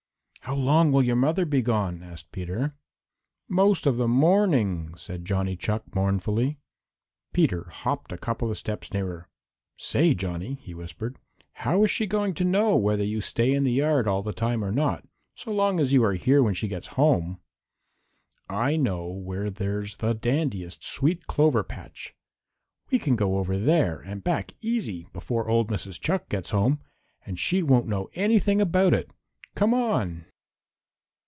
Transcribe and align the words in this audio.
"How 0.45 0.55
long 0.55 0.91
will 0.91 1.03
your 1.03 1.15
mother 1.15 1.45
be 1.45 1.61
gone?" 1.61 2.01
asked 2.03 2.31
Peter. 2.31 2.73
"Most 3.47 3.85
all 3.85 3.93
the 3.93 4.07
morning," 4.07 4.95
said 4.97 5.23
Johnny 5.23 5.55
Chuck 5.55 5.83
mournfully. 5.95 6.57
Peter 7.31 7.69
hopped 7.71 8.11
a 8.11 8.17
couple 8.17 8.49
of 8.49 8.57
steps 8.57 8.91
nearer. 8.91 9.29
"Say, 9.77 10.15
Johnny," 10.15 10.55
he 10.55 10.73
whispered, 10.73 11.19
"how 11.53 11.83
is 11.83 11.91
she 11.91 12.07
going 12.07 12.33
to 12.33 12.43
know 12.43 12.75
whether 12.75 13.03
you 13.03 13.21
stay 13.21 13.53
in 13.53 13.63
the 13.63 13.71
yard 13.71 14.07
all 14.07 14.23
the 14.23 14.33
time 14.33 14.65
or 14.65 14.71
not, 14.71 15.07
so 15.35 15.51
long 15.53 15.79
as 15.79 15.93
you 15.93 16.03
are 16.03 16.15
here 16.15 16.41
when 16.41 16.55
she 16.55 16.67
gets 16.67 16.87
home? 16.97 17.39
I 18.49 18.75
know 18.77 19.05
where 19.07 19.49
there's 19.51 19.97
the 19.97 20.15
dandiest 20.15 20.83
sweet 20.83 21.27
clover 21.27 21.63
patch. 21.63 22.15
We 22.89 22.97
can 22.97 23.15
go 23.15 23.37
over 23.37 23.57
there 23.59 23.99
and 23.99 24.23
back 24.23 24.55
easy 24.59 25.07
before 25.13 25.47
old 25.47 25.69
Mrs. 25.69 26.01
Chuck 26.01 26.27
gets 26.29 26.49
home, 26.49 26.81
and 27.25 27.39
she 27.39 27.61
won't 27.61 27.87
know 27.87 28.09
anything 28.15 28.59
about 28.59 28.93
it. 28.93 29.11
Come 29.55 29.73
on!" 29.73 30.25